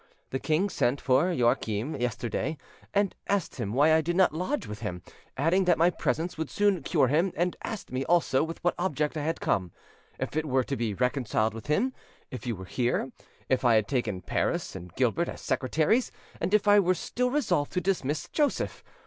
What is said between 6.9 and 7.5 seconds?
him,